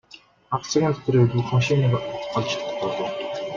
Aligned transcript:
Хагас 0.51 0.69
цагийн 0.71 0.93
дотор 0.95 1.15
бид 1.21 1.31
бүх 1.35 1.47
машиныг 1.55 1.93
олж 2.37 2.51
тогтоолоо. 2.57 3.07